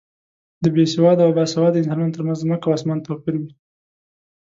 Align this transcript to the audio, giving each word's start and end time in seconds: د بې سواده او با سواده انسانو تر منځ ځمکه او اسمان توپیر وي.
د 0.63 0.65
بې 0.75 0.85
سواده 0.93 1.21
او 1.25 1.31
با 1.37 1.45
سواده 1.53 1.77
انسانو 1.79 2.13
تر 2.15 2.21
منځ 2.27 2.37
ځمکه 2.43 2.65
او 2.67 2.73
اسمان 2.77 2.99
توپیر 3.07 3.35
وي. 3.37 3.51